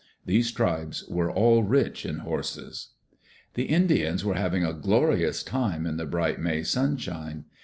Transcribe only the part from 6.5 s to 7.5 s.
sunshine.